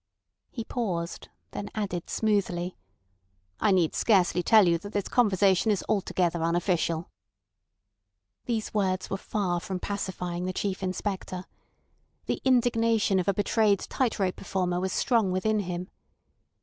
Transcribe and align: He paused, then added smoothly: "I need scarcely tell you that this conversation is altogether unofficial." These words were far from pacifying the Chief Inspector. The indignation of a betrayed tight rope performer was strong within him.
He 0.49 0.63
paused, 0.63 1.29
then 1.51 1.69
added 1.75 2.09
smoothly: 2.09 2.75
"I 3.59 3.69
need 3.71 3.93
scarcely 3.93 4.41
tell 4.41 4.67
you 4.67 4.79
that 4.79 4.93
this 4.93 5.07
conversation 5.07 5.69
is 5.69 5.85
altogether 5.87 6.41
unofficial." 6.41 7.11
These 8.45 8.73
words 8.73 9.11
were 9.11 9.17
far 9.17 9.59
from 9.59 9.79
pacifying 9.79 10.45
the 10.45 10.53
Chief 10.53 10.81
Inspector. 10.81 11.43
The 12.25 12.41
indignation 12.43 13.19
of 13.19 13.27
a 13.27 13.33
betrayed 13.35 13.81
tight 13.81 14.17
rope 14.17 14.37
performer 14.37 14.79
was 14.79 14.91
strong 14.91 15.31
within 15.31 15.59
him. 15.59 15.87